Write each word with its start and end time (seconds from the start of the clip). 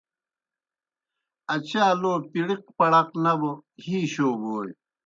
اچا 1.53 1.85
لو 2.01 2.13
پِڑِق 2.31 2.63
پَڑَق 2.77 3.09
نہ 3.23 3.33
بو 3.39 3.51
ہی 3.83 3.99
شو 4.13 4.29
بوئے۔ 4.39 4.71